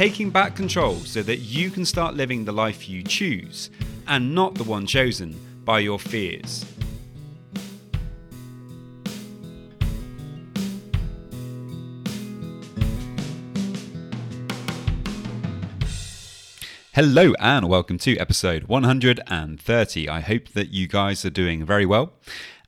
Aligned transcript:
taking 0.00 0.30
back 0.30 0.56
control 0.56 0.94
so 1.00 1.22
that 1.22 1.40
you 1.40 1.70
can 1.70 1.84
start 1.84 2.14
living 2.14 2.42
the 2.46 2.50
life 2.50 2.88
you 2.88 3.02
choose 3.02 3.68
and 4.08 4.34
not 4.34 4.54
the 4.54 4.64
one 4.64 4.86
chosen 4.86 5.38
by 5.62 5.78
your 5.78 5.98
fears. 5.98 6.64
Hello 16.94 17.34
and 17.38 17.68
welcome 17.68 17.98
to 17.98 18.16
episode 18.16 18.64
130. 18.68 20.08
I 20.08 20.20
hope 20.20 20.48
that 20.54 20.70
you 20.70 20.88
guys 20.88 21.26
are 21.26 21.30
doing 21.30 21.62
very 21.66 21.84
well. 21.84 22.14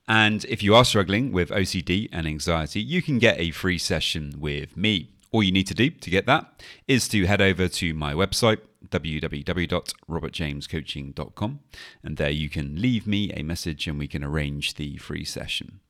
And 0.06 0.44
if 0.50 0.62
you 0.62 0.74
are 0.74 0.84
struggling 0.84 1.32
with 1.32 1.48
OCD 1.48 2.10
and 2.12 2.26
anxiety, 2.26 2.82
you 2.82 3.00
can 3.00 3.18
get 3.18 3.40
a 3.40 3.52
free 3.52 3.78
session 3.78 4.34
with 4.38 4.76
me. 4.76 5.12
All 5.32 5.42
you 5.42 5.50
need 5.50 5.66
to 5.68 5.74
do 5.74 5.88
to 5.90 6.10
get 6.10 6.26
that 6.26 6.62
is 6.86 7.08
to 7.08 7.24
head 7.24 7.40
over 7.40 7.66
to 7.66 7.94
my 7.94 8.12
website, 8.12 8.58
www.robertjamescoaching.com, 8.88 11.60
and 12.02 12.16
there 12.18 12.30
you 12.30 12.50
can 12.50 12.78
leave 12.80 13.06
me 13.06 13.32
a 13.32 13.42
message 13.42 13.88
and 13.88 13.98
we 13.98 14.06
can 14.06 14.22
arrange 14.22 14.74
the 14.74 14.98
free 14.98 15.24
session. 15.24 15.80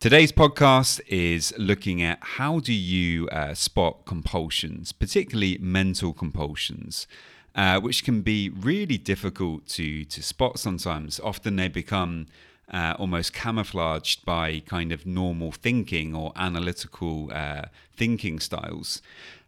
Today's 0.00 0.32
podcast 0.32 1.00
is 1.06 1.54
looking 1.56 2.02
at 2.02 2.18
how 2.20 2.58
do 2.58 2.72
you 2.72 3.28
uh, 3.28 3.54
spot 3.54 4.04
compulsions, 4.04 4.90
particularly 4.92 5.58
mental 5.60 6.12
compulsions, 6.12 7.06
uh, 7.54 7.78
which 7.80 8.04
can 8.04 8.22
be 8.22 8.48
really 8.48 8.98
difficult 8.98 9.66
to 9.68 10.04
to 10.04 10.22
spot 10.22 10.58
sometimes. 10.58 11.18
Often 11.18 11.56
they 11.56 11.68
become 11.68 12.26
uh, 12.72 12.94
almost 12.98 13.32
camouflaged 13.32 14.24
by 14.24 14.60
kind 14.60 14.92
of 14.92 15.06
normal 15.06 15.52
thinking 15.52 16.14
or 16.14 16.32
analytical 16.36 17.30
uh, 17.32 17.62
thinking 17.96 18.38
styles. 18.38 19.02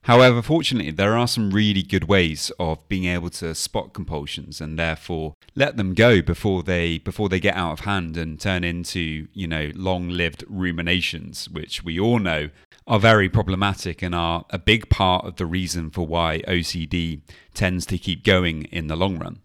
However, 0.04 0.40
fortunately, 0.40 0.92
there 0.92 1.14
are 1.14 1.28
some 1.28 1.50
really 1.50 1.82
good 1.82 2.04
ways 2.04 2.50
of 2.58 2.88
being 2.88 3.04
able 3.04 3.28
to 3.30 3.54
spot 3.54 3.92
compulsions 3.92 4.60
and 4.60 4.78
therefore 4.78 5.34
let 5.54 5.77
them 5.77 5.92
go 5.92 6.22
before 6.22 6.62
they 6.62 6.98
before 6.98 7.28
they 7.28 7.38
get 7.38 7.54
out 7.54 7.72
of 7.72 7.80
hand 7.80 8.16
and 8.16 8.40
turn 8.40 8.64
into 8.64 9.28
you 9.34 9.46
know 9.46 9.70
long-lived 9.74 10.44
ruminations, 10.48 11.50
which 11.50 11.84
we 11.84 12.00
all 12.00 12.18
know 12.18 12.48
are 12.86 12.98
very 12.98 13.28
problematic 13.28 14.00
and 14.00 14.14
are 14.14 14.46
a 14.48 14.58
big 14.58 14.88
part 14.88 15.27
of 15.27 15.36
the 15.36 15.46
reason 15.46 15.90
for 15.90 16.06
why 16.06 16.42
OCD 16.48 17.20
tends 17.52 17.84
to 17.86 17.98
keep 17.98 18.24
going 18.24 18.62
in 18.64 18.86
the 18.86 18.96
long 18.96 19.18
run. 19.18 19.40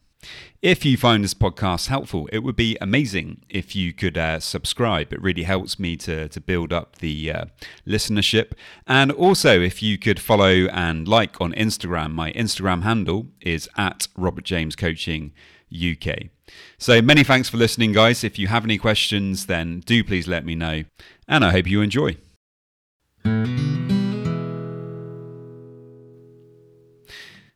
If 0.62 0.84
you 0.84 0.98
find 0.98 1.24
this 1.24 1.34
podcast 1.34 1.88
helpful, 1.88 2.28
it 2.32 2.40
would 2.40 2.56
be 2.56 2.78
amazing 2.82 3.42
if 3.50 3.76
you 3.76 3.94
could 3.94 4.18
uh, 4.18 4.40
subscribe. 4.40 5.14
It 5.14 5.22
really 5.22 5.44
helps 5.44 5.78
me 5.78 5.96
to, 5.98 6.28
to 6.28 6.42
build 6.42 6.74
up 6.74 6.98
the 6.98 7.32
uh, 7.32 7.46
listenership. 7.88 8.54
And 8.88 9.12
also, 9.12 9.62
if 9.62 9.84
you 9.84 9.98
could 9.98 10.20
follow 10.20 10.66
and 10.68 11.08
like 11.08 11.40
on 11.40 11.54
Instagram, 11.54 12.14
my 12.14 12.32
Instagram 12.34 12.82
handle 12.84 13.28
is 13.42 13.70
at 13.78 14.08
Robert 14.18 14.44
James 14.44 14.76
Coaching 14.76 15.34
UK. 15.72 16.30
So 16.78 17.02
many 17.02 17.24
thanks 17.24 17.50
for 17.50 17.58
listening, 17.58 17.92
guys. 17.92 18.24
If 18.24 18.40
you 18.40 18.48
have 18.48 18.64
any 18.64 18.78
questions, 18.78 19.46
then 19.46 19.82
do 19.82 20.04
please 20.04 20.28
let 20.28 20.46
me 20.46 20.56
know. 20.56 20.84
And 21.28 21.44
I 21.44 21.52
hope 21.52 21.68
you 21.68 21.82
enjoy. 21.82 22.18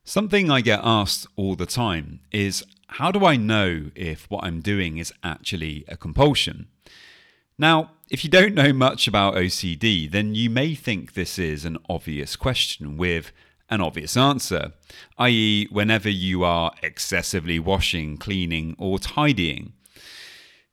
Something 0.10 0.50
I 0.50 0.62
get 0.62 0.80
asked 0.82 1.28
all 1.36 1.56
the 1.56 1.68
time 1.68 2.22
is 2.32 2.66
how 2.88 3.12
do 3.12 3.28
I 3.28 3.36
know 3.36 3.92
if 3.94 4.28
what 4.28 4.44
I'm 4.44 4.60
doing 4.60 4.98
is 4.98 5.14
actually 5.24 5.86
a 5.88 5.96
compulsion? 5.98 6.68
Now, 7.60 7.92
if 8.10 8.24
you 8.24 8.30
don't 8.32 8.56
know 8.56 8.74
much 8.74 9.08
about 9.08 9.36
OCD, 9.36 10.10
then 10.10 10.34
you 10.34 10.50
may 10.50 10.74
think 10.74 11.14
this 11.14 11.38
is 11.38 11.64
an 11.64 11.78
obvious 11.88 12.36
question 12.36 12.98
with 12.98 13.32
an 13.70 13.82
obvious 13.82 14.18
answer, 14.18 14.72
i.e., 15.20 15.68
whenever 15.70 16.10
you 16.10 16.44
are 16.44 16.72
excessively 16.82 17.60
washing, 17.60 18.18
cleaning, 18.18 18.76
or 18.80 18.98
tidying. 18.98 19.74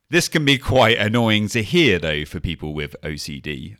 This 0.08 0.28
can 0.28 0.46
be 0.46 0.56
quite 0.56 0.96
annoying 0.96 1.48
to 1.48 1.62
hear, 1.62 1.98
though, 1.98 2.24
for 2.24 2.40
people 2.40 2.72
with 2.72 2.96
OCD 3.02 3.76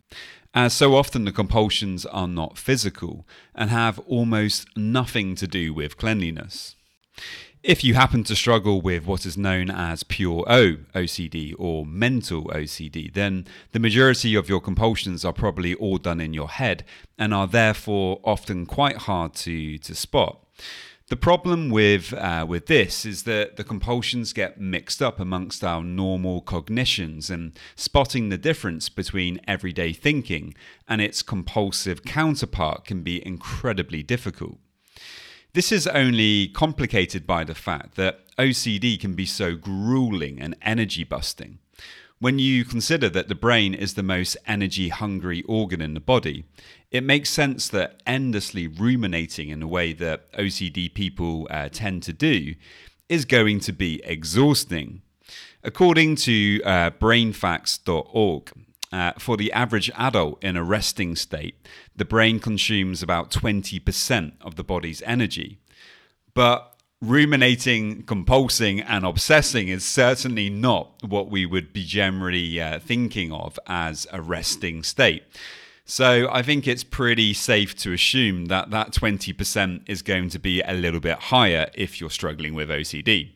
as 0.57 0.73
so 0.73 0.97
often 0.97 1.27
the 1.27 1.33
compulsions 1.33 2.07
are 2.07 2.27
not 2.27 2.57
physical 2.57 3.29
and 3.55 3.69
have 3.69 3.99
almost 4.07 4.67
nothing 4.75 5.35
to 5.35 5.47
do 5.47 5.75
with 5.75 5.99
cleanliness. 5.99 6.77
If 7.63 7.85
you 7.85 7.93
happen 7.93 8.25
to 8.25 8.35
struggle 8.35 8.81
with 8.81 9.05
what 9.05 9.27
is 9.27 9.37
known 9.37 9.71
as 9.71 10.03
pure 10.03 10.45
O 10.49 10.77
OCD 10.95 11.55
or 11.59 11.85
mental 11.85 12.45
OCD, 12.45 13.13
then 13.13 13.47
the 13.73 13.79
majority 13.79 14.35
of 14.35 14.49
your 14.49 14.61
compulsions 14.61 15.27
are 15.27 15.33
probably 15.35 15.75
all 15.75 15.99
done 15.99 16.21
in 16.21 16.33
your 16.33 16.49
head 16.49 16.85
and 17.19 17.35
are 17.35 17.47
therefore 17.47 18.21
often 18.25 18.65
quite 18.65 18.97
hard 18.97 19.35
to, 19.35 19.77
to 19.79 19.95
spot. 19.95 20.39
The 21.09 21.17
problem 21.17 21.71
with 21.71 22.13
uh, 22.13 22.45
with 22.49 22.67
this 22.67 23.07
is 23.07 23.23
that 23.23 23.57
the 23.57 23.63
compulsions 23.63 24.33
get 24.33 24.61
mixed 24.61 25.01
up 25.01 25.21
amongst 25.21 25.63
our 25.63 25.85
normal 25.85 26.41
cognitions, 26.41 27.31
and 27.31 27.57
spotting 27.77 28.29
the 28.29 28.37
difference 28.37 28.89
between 28.89 29.41
everyday 29.47 29.93
thinking 29.93 30.53
and 30.89 31.01
its 31.01 31.23
compulsive 31.23 32.05
counterpart 32.05 32.85
can 32.85 33.03
be 33.03 33.25
incredibly 33.25 34.03
difficult. 34.03 34.59
This 35.53 35.71
is 35.71 35.87
only 35.87 36.49
complicated 36.49 37.25
by 37.25 37.45
the 37.45 37.55
fact 37.55 37.95
that 37.95 38.35
OCD 38.37 38.99
can 38.99 39.15
be 39.15 39.27
so 39.27 39.55
grueling 39.55 40.41
and 40.41 40.57
energy 40.61 41.05
busting. 41.05 41.61
When 42.19 42.39
you 42.39 42.65
consider 42.65 43.11
that 43.11 43.29
the 43.29 43.35
brain 43.35 43.75
is 43.75 43.95
the 43.95 44.03
most 44.03 44.39
energy 44.47 44.89
hungry 44.89 45.43
organ 45.43 45.83
in 45.83 45.93
the 45.93 46.01
body, 46.01 46.45
it 46.91 47.05
makes 47.05 47.29
sense 47.29 47.69
that 47.69 48.01
endlessly 48.07 48.67
ruminating 48.67 49.51
in 49.51 49.63
a 49.63 49.69
way 49.69 49.93
that 49.93 50.33
OCD 50.33 50.93
people 50.93 51.47
uh, 51.51 51.69
tend 51.71 52.03
to 52.05 52.15
do 52.15 52.55
is 53.09 53.27
going 53.27 53.61
to 53.61 53.73
be 53.73 54.01
exhausting. 54.05 55.03
According 55.63 56.17
to 56.17 56.63
uh, 56.65 56.91
brainfacts.org, 56.91 58.53
uh, 58.93 59.13
for 59.19 59.37
the 59.37 59.53
average 59.53 59.91
adult 59.97 60.43
in 60.43 60.57
a 60.57 60.65
resting 60.65 61.17
state, 61.17 61.67
the 61.95 62.05
brain 62.05 62.39
consumes 62.39 63.03
about 63.03 63.31
20% 63.31 64.33
of 64.41 64.55
the 64.55 64.65
body's 64.65 65.03
energy. 65.03 65.59
But 66.35 66.76
ruminating, 67.03 68.03
compulsing, 68.05 68.85
and 68.87 69.05
obsessing 69.05 69.69
is 69.69 69.85
certainly 69.85 70.49
not 70.49 70.93
what 71.03 71.31
we 71.31 71.45
would 71.45 71.73
be 71.73 71.85
generally 71.85 72.61
uh, 72.61 72.79
thinking 72.81 73.33
of 73.33 73.59
as 73.67 74.07
a 74.13 74.21
resting 74.21 74.83
state. 74.83 75.23
So 75.85 76.29
I 76.33 76.43
think 76.43 76.67
it's 76.67 76.83
pretty 76.83 77.33
safe 77.33 77.77
to 77.77 77.93
assume 77.93 78.47
that 78.47 78.71
that 78.71 78.91
20% 78.91 79.89
is 79.89 80.03
going 80.03 80.31
to 80.31 80.39
be 80.39 80.61
a 80.63 80.73
little 80.73 80.99
bit 80.99 81.17
higher 81.17 81.71
if 81.75 82.01
you're 82.01 82.11
struggling 82.11 82.55
with 82.55 82.69
OCD. 82.69 83.31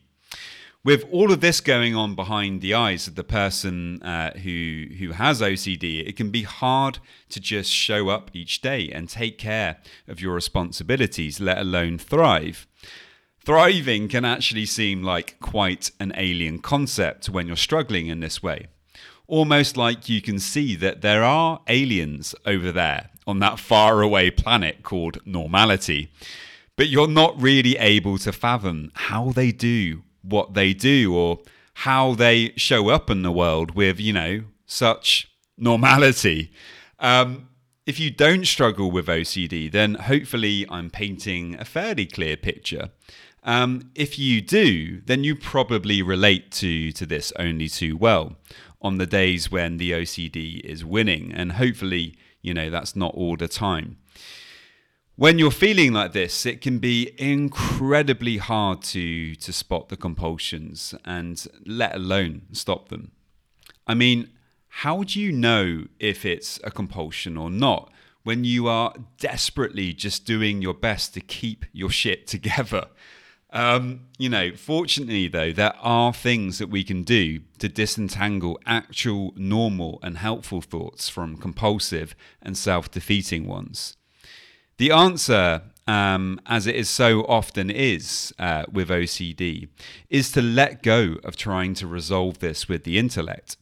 With 0.83 1.05
all 1.11 1.31
of 1.31 1.41
this 1.41 1.61
going 1.61 1.95
on 1.95 2.15
behind 2.15 2.59
the 2.59 2.73
eyes 2.73 3.07
of 3.07 3.13
the 3.13 3.23
person 3.23 4.01
uh, 4.01 4.31
who 4.39 4.87
who 4.97 5.11
has 5.11 5.39
OCD, 5.39 6.05
it 6.05 6.17
can 6.17 6.31
be 6.31 6.41
hard 6.41 6.97
to 7.29 7.39
just 7.39 7.71
show 7.71 8.09
up 8.09 8.31
each 8.33 8.61
day 8.61 8.89
and 8.89 9.07
take 9.07 9.37
care 9.37 9.77
of 10.07 10.19
your 10.19 10.33
responsibilities, 10.33 11.39
let 11.39 11.59
alone 11.59 11.99
thrive. 11.99 12.67
Thriving 13.43 14.07
can 14.07 14.23
actually 14.23 14.67
seem 14.67 15.01
like 15.01 15.39
quite 15.39 15.91
an 15.99 16.13
alien 16.15 16.59
concept 16.59 17.27
when 17.27 17.47
you're 17.47 17.55
struggling 17.55 18.07
in 18.07 18.19
this 18.19 18.43
way. 18.43 18.67
Almost 19.27 19.75
like 19.77 20.07
you 20.07 20.21
can 20.21 20.37
see 20.37 20.75
that 20.75 21.01
there 21.01 21.23
are 21.23 21.61
aliens 21.67 22.35
over 22.45 22.71
there 22.71 23.09
on 23.25 23.39
that 23.39 23.59
faraway 23.59 24.29
planet 24.29 24.83
called 24.83 25.25
normality, 25.25 26.11
but 26.75 26.87
you're 26.89 27.07
not 27.07 27.41
really 27.41 27.77
able 27.77 28.17
to 28.19 28.31
fathom 28.31 28.91
how 28.93 29.31
they 29.31 29.51
do 29.51 30.03
what 30.21 30.53
they 30.53 30.73
do 30.73 31.15
or 31.15 31.39
how 31.73 32.13
they 32.13 32.53
show 32.57 32.89
up 32.89 33.09
in 33.09 33.23
the 33.23 33.31
world 33.31 33.71
with, 33.73 33.99
you 33.99 34.13
know, 34.13 34.43
such 34.67 35.31
normality. 35.57 36.51
Um, 36.99 37.47
if 37.85 37.99
you 37.99 38.11
don't 38.11 38.45
struggle 38.45 38.91
with 38.91 39.07
OCD, 39.07 39.71
then 39.71 39.95
hopefully 39.95 40.65
I'm 40.69 40.89
painting 40.89 41.55
a 41.59 41.65
fairly 41.65 42.05
clear 42.05 42.37
picture. 42.37 42.89
Um, 43.43 43.89
if 43.95 44.19
you 44.19 44.41
do, 44.41 45.01
then 45.01 45.23
you 45.23 45.35
probably 45.35 46.01
relate 46.01 46.51
to, 46.53 46.91
to 46.91 47.05
this 47.05 47.33
only 47.39 47.67
too 47.67 47.97
well 47.97 48.35
on 48.81 48.97
the 48.97 49.07
days 49.07 49.51
when 49.51 49.77
the 49.77 49.91
OCD 49.91 50.59
is 50.61 50.85
winning. 50.85 51.31
And 51.31 51.53
hopefully, 51.53 52.15
you 52.41 52.53
know, 52.53 52.69
that's 52.69 52.95
not 52.95 53.15
all 53.15 53.35
the 53.35 53.47
time. 53.47 53.97
When 55.15 55.37
you're 55.37 55.51
feeling 55.51 55.93
like 55.93 56.13
this, 56.13 56.45
it 56.45 56.61
can 56.61 56.79
be 56.79 57.11
incredibly 57.17 58.37
hard 58.37 58.81
to, 58.83 59.35
to 59.35 59.53
spot 59.53 59.89
the 59.89 59.97
compulsions 59.97 60.95
and 61.05 61.45
let 61.65 61.95
alone 61.95 62.43
stop 62.53 62.89
them. 62.89 63.11
I 63.85 63.93
mean, 63.93 64.29
how 64.75 65.03
do 65.03 65.19
you 65.19 65.31
know 65.33 65.85
if 65.99 66.25
it's 66.25 66.59
a 66.63 66.71
compulsion 66.71 67.37
or 67.37 67.49
not 67.51 67.91
when 68.23 68.43
you 68.45 68.67
are 68.67 68.93
desperately 69.19 69.91
just 69.93 70.25
doing 70.25 70.61
your 70.61 70.73
best 70.73 71.13
to 71.13 71.21
keep 71.21 71.65
your 71.73 71.89
shit 71.89 72.25
together? 72.35 72.87
Um, 73.53 74.07
you 74.17 74.29
know, 74.29 74.55
fortunately, 74.55 75.27
though, 75.27 75.51
there 75.51 75.75
are 75.81 76.13
things 76.13 76.57
that 76.59 76.69
we 76.69 76.85
can 76.85 77.03
do 77.03 77.41
to 77.59 77.67
disentangle 77.67 78.57
actual, 78.65 79.33
normal, 79.35 79.99
and 80.01 80.17
helpful 80.17 80.61
thoughts 80.61 81.09
from 81.09 81.35
compulsive 81.35 82.15
and 82.41 82.57
self 82.57 82.89
defeating 82.89 83.45
ones. 83.45 83.97
The 84.77 84.91
answer, 84.91 85.63
um, 85.85 86.39
as 86.45 86.65
it 86.65 86.75
is 86.75 86.89
so 86.89 87.21
often 87.23 87.69
is 87.69 88.33
uh, 88.39 88.63
with 88.71 88.87
OCD, 88.87 89.67
is 90.09 90.31
to 90.31 90.41
let 90.41 90.81
go 90.81 91.17
of 91.25 91.35
trying 91.35 91.73
to 91.75 91.87
resolve 91.87 92.39
this 92.39 92.69
with 92.69 92.85
the 92.85 92.97
intellect. 92.97 93.57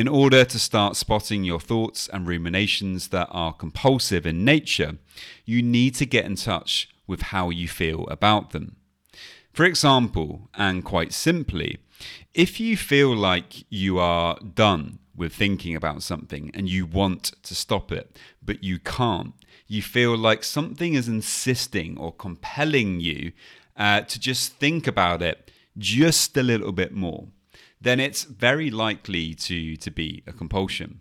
In 0.00 0.08
order 0.08 0.46
to 0.46 0.58
start 0.58 0.96
spotting 0.96 1.44
your 1.44 1.60
thoughts 1.60 2.08
and 2.08 2.26
ruminations 2.26 3.08
that 3.08 3.28
are 3.30 3.52
compulsive 3.52 4.24
in 4.24 4.46
nature, 4.46 4.96
you 5.44 5.60
need 5.60 5.94
to 5.96 6.06
get 6.06 6.24
in 6.24 6.36
touch 6.36 6.88
with 7.06 7.20
how 7.20 7.50
you 7.50 7.68
feel 7.68 8.06
about 8.06 8.52
them. 8.52 8.76
For 9.52 9.66
example, 9.66 10.48
and 10.54 10.86
quite 10.86 11.12
simply, 11.12 11.80
if 12.32 12.58
you 12.58 12.78
feel 12.78 13.14
like 13.14 13.66
you 13.68 13.98
are 13.98 14.38
done 14.38 15.00
with 15.14 15.34
thinking 15.34 15.76
about 15.76 16.02
something 16.02 16.50
and 16.54 16.66
you 16.66 16.86
want 16.86 17.32
to 17.42 17.54
stop 17.54 17.92
it, 17.92 18.18
but 18.42 18.64
you 18.64 18.78
can't, 18.78 19.34
you 19.66 19.82
feel 19.82 20.16
like 20.16 20.44
something 20.44 20.94
is 20.94 21.08
insisting 21.08 21.98
or 21.98 22.10
compelling 22.10 23.00
you 23.00 23.32
uh, 23.76 24.00
to 24.00 24.18
just 24.18 24.54
think 24.54 24.86
about 24.86 25.20
it 25.20 25.50
just 25.76 26.38
a 26.38 26.42
little 26.42 26.72
bit 26.72 26.94
more, 26.94 27.28
then 27.80 27.98
it's 28.00 28.24
very 28.24 28.70
likely 28.70 29.34
to, 29.34 29.76
to 29.76 29.90
be 29.90 30.22
a 30.26 30.32
compulsion. 30.32 31.00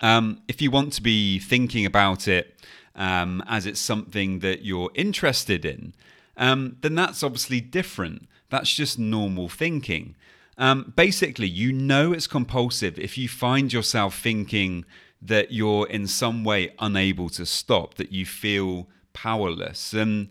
Um, 0.00 0.42
if 0.48 0.60
you 0.60 0.70
want 0.70 0.92
to 0.94 1.02
be 1.02 1.38
thinking 1.38 1.86
about 1.86 2.28
it 2.28 2.60
um, 2.94 3.42
as 3.46 3.66
it's 3.66 3.80
something 3.80 4.40
that 4.40 4.64
you're 4.64 4.90
interested 4.94 5.64
in, 5.64 5.94
um, 6.36 6.76
then 6.80 6.94
that's 6.94 7.22
obviously 7.22 7.60
different. 7.60 8.28
That's 8.50 8.74
just 8.74 8.98
normal 8.98 9.48
thinking. 9.48 10.16
Um, 10.58 10.92
basically, 10.96 11.48
you 11.48 11.72
know 11.72 12.12
it's 12.12 12.26
compulsive 12.26 12.98
if 12.98 13.18
you 13.18 13.28
find 13.28 13.72
yourself 13.72 14.18
thinking 14.18 14.84
that 15.20 15.52
you're 15.52 15.86
in 15.88 16.06
some 16.06 16.44
way 16.44 16.72
unable 16.78 17.28
to 17.30 17.44
stop, 17.44 17.94
that 17.94 18.12
you 18.12 18.24
feel 18.24 18.88
powerless. 19.12 19.92
And 19.92 20.28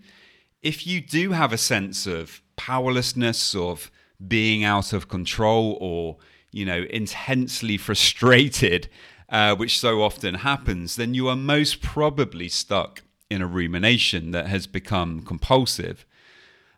if 0.62 0.88
you 0.88 1.02
do 1.02 1.32
have 1.32 1.54
a 1.54 1.58
sense 1.58 2.08
of 2.08 2.42
powerlessness, 2.56 3.54
of 3.54 3.92
being 4.26 4.64
out 4.64 4.94
of 4.94 5.08
control, 5.08 5.78
or 5.82 6.18
you 6.52 6.66
know, 6.66 6.86
intensely 6.90 7.78
frustrated, 7.78 8.90
uh, 9.30 9.56
which 9.56 9.80
so 9.80 10.02
often 10.02 10.36
happens, 10.36 10.96
then 10.96 11.14
you 11.14 11.28
are 11.28 11.36
most 11.36 11.82
probably 11.82 12.48
stuck 12.48 13.04
in 13.30 13.42
a 13.42 13.48
rumination 13.48 14.32
that 14.32 14.48
has 14.48 14.68
become 14.68 15.22
compulsive. 15.22 16.06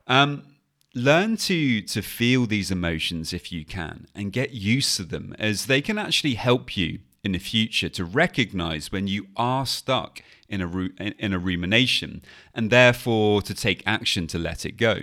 Um, 0.07 0.44
learn 0.95 1.38
to 1.38 1.81
to 1.81 2.01
feel 2.01 2.45
these 2.48 2.72
emotions 2.72 3.34
if 3.34 3.51
you 3.51 3.63
can 3.63 4.07
and 4.16 4.33
get 4.33 4.51
used 4.51 4.98
to 4.98 5.04
them 5.04 5.36
as 5.38 5.68
they 5.68 5.81
can 5.81 5.98
actually 5.98 6.33
help 6.33 6.75
you 6.75 7.00
in 7.24 7.33
the 7.33 7.38
future 7.38 7.90
to 7.90 8.04
recognize 8.04 8.92
when 8.92 9.06
you 9.06 9.28
are 9.36 9.66
stuck 9.66 10.22
in 10.50 10.62
a 10.62 10.68
in 11.24 11.33
a 11.33 11.40
rumination 11.40 12.22
and 12.54 12.72
therefore 12.72 13.42
to 13.42 13.54
take 13.54 13.83
action 13.86 14.25
to 14.25 14.40
let 14.40 14.66
it 14.66 14.72
go 14.72 15.01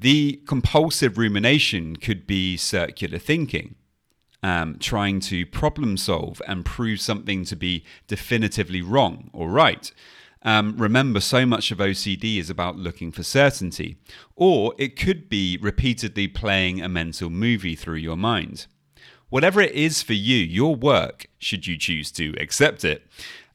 the 0.00 0.40
compulsive 0.46 1.18
rumination 1.18 1.96
could 1.96 2.26
be 2.26 2.56
circular 2.56 3.18
thinking 3.18 3.76
um, 4.42 4.76
trying 4.78 5.20
to 5.20 5.44
problem 5.44 5.96
solve 5.96 6.40
and 6.46 6.64
prove 6.64 7.00
something 7.00 7.44
to 7.44 7.54
be 7.54 7.84
definitively 8.08 8.80
wrong 8.82 9.30
or 9.32 9.50
right 9.50 9.92
um, 10.42 10.76
remember, 10.78 11.20
so 11.20 11.44
much 11.44 11.70
of 11.70 11.78
OCD 11.78 12.38
is 12.38 12.48
about 12.48 12.76
looking 12.76 13.12
for 13.12 13.22
certainty, 13.22 13.98
or 14.36 14.74
it 14.78 14.96
could 14.96 15.28
be 15.28 15.58
repeatedly 15.60 16.28
playing 16.28 16.80
a 16.80 16.88
mental 16.88 17.28
movie 17.28 17.76
through 17.76 17.96
your 17.96 18.16
mind. 18.16 18.66
Whatever 19.28 19.60
it 19.60 19.72
is 19.72 20.02
for 20.02 20.14
you, 20.14 20.36
your 20.36 20.74
work, 20.74 21.26
should 21.38 21.66
you 21.66 21.76
choose 21.76 22.10
to 22.12 22.34
accept 22.40 22.84
it, 22.84 23.06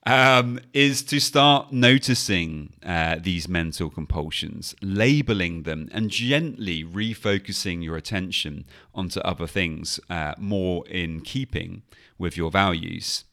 um, 0.06 0.60
is 0.74 1.02
to 1.04 1.19
start 1.19 1.72
noticing 1.72 2.74
uh, 2.86 3.18
these 3.19 3.48
mental 3.48 3.90
compulsions, 3.90 4.75
labeling 4.81 5.63
them, 5.63 5.90
and 5.92 6.12
gently 6.12 6.84
refocusing 6.84 7.84
your 7.84 7.98
attention 7.98 8.66
onto 8.94 9.19
other 9.22 9.48
things 9.48 10.00
uh, 10.10 10.36
more 10.38 10.88
in 10.88 11.22
keeping 11.22 11.81
with 12.18 12.38
your 12.38 12.52
values. 12.52 13.25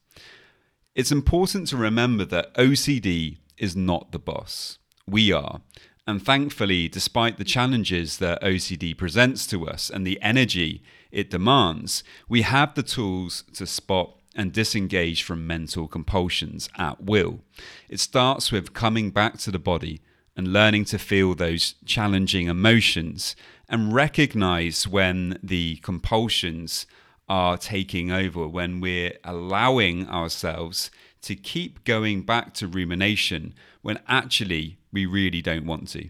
It's 0.94 1.12
important 1.12 1.68
to 1.68 1.76
remember 1.76 2.24
that 2.26 2.54
OCD 2.54 3.38
is 3.58 3.76
not 3.76 4.12
the 4.12 4.18
boss. 4.18 4.78
We 5.06 5.32
are. 5.32 5.60
And 6.06 6.24
thankfully, 6.24 6.88
despite 6.88 7.38
the 7.38 7.44
challenges 7.44 8.18
that 8.18 8.42
OCD 8.42 8.96
presents 8.96 9.46
to 9.48 9.68
us 9.68 9.88
and 9.88 10.06
the 10.06 10.20
energy 10.20 10.82
it 11.10 11.30
demands, 11.30 12.02
we 12.28 12.42
have 12.42 12.74
the 12.74 12.82
tools 12.82 13.44
to 13.54 13.66
spot 13.66 14.16
and 14.34 14.52
disengage 14.52 15.22
from 15.22 15.46
mental 15.46 15.88
compulsions 15.88 16.68
at 16.76 17.02
will. 17.02 17.40
It 17.88 18.00
starts 18.00 18.50
with 18.50 18.72
coming 18.72 19.10
back 19.10 19.38
to 19.38 19.50
the 19.50 19.58
body 19.58 20.00
and 20.36 20.52
learning 20.52 20.86
to 20.86 20.98
feel 20.98 21.34
those 21.34 21.74
challenging 21.84 22.46
emotions 22.46 23.36
and 23.68 23.92
recognize 23.92 24.88
when 24.88 25.38
the 25.42 25.76
compulsions 25.76 26.86
are 27.28 27.56
taking 27.56 28.10
over, 28.10 28.46
when 28.46 28.80
we're 28.80 29.18
allowing 29.24 30.08
ourselves 30.08 30.90
to 31.22 31.34
keep 31.34 31.84
going 31.84 32.22
back 32.22 32.52
to 32.54 32.66
rumination 32.66 33.54
when 33.80 33.98
actually 34.08 34.78
we 34.92 35.06
really 35.06 35.40
don't 35.40 35.66
want 35.66 35.88
to. 35.88 36.08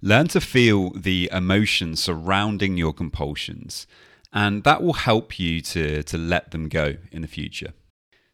Learn 0.00 0.28
to 0.28 0.40
feel 0.40 0.90
the 0.90 1.28
emotions 1.32 2.00
surrounding 2.00 2.76
your 2.76 2.92
compulsions, 2.92 3.86
and 4.34 4.64
that 4.64 4.82
will 4.82 4.94
help 4.94 5.38
you 5.38 5.60
to, 5.60 6.02
to 6.02 6.18
let 6.18 6.50
them 6.50 6.68
go 6.68 6.96
in 7.12 7.22
the 7.22 7.28
future. 7.28 7.72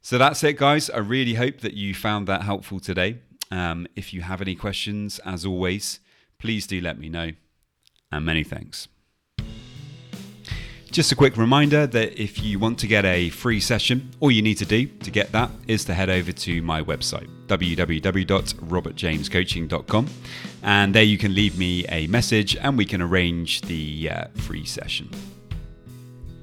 So 0.01 0.17
that's 0.17 0.43
it, 0.43 0.57
guys. 0.57 0.89
I 0.89 0.97
really 0.99 1.35
hope 1.35 1.61
that 1.61 1.75
you 1.75 1.95
found 1.95 2.27
that 2.27 2.43
helpful 2.43 2.81
today. 2.81 3.19
Um, 3.51 3.87
if 3.95 4.15
you 4.15 4.23
have 4.23 4.41
any 4.41 4.55
questions, 4.55 5.19
as 5.27 5.45
always, 5.45 6.01
please 6.39 6.67
do 6.67 6.81
let 6.81 6.99
me 6.99 7.11
know. 7.11 7.33
And 8.11 8.25
many 8.25 8.43
thanks. 8.43 8.89
Just 10.91 11.13
a 11.13 11.15
quick 11.15 11.37
reminder 11.37 11.87
that 11.87 12.21
if 12.21 12.43
you 12.43 12.59
want 12.59 12.81
to 12.81 12.89
get 12.89 13.05
a 13.05 13.31
free 13.31 13.61
session, 13.61 14.11
all 14.19 14.31
you 14.31 14.43
need 14.43 14.57
to 14.57 14.65
do 14.65 14.87
to 14.87 15.11
get 15.11 15.31
that 15.33 15.51
is 15.69 15.85
to 15.85 15.93
head 15.95 16.11
over 16.11 16.33
to 16.33 16.63
my 16.63 16.83
website, 16.83 17.29
www.robertjamescoaching.com. 17.47 20.07
And 20.63 20.95
there 20.95 21.05
you 21.05 21.19
can 21.19 21.35
leave 21.35 21.57
me 21.57 21.87
a 21.89 22.09
message 22.09 22.57
and 22.57 22.77
we 22.77 22.87
can 22.87 23.01
arrange 23.01 23.61
the 23.61 24.11
uh, 24.11 24.25
free 24.35 24.65
session. 24.65 25.09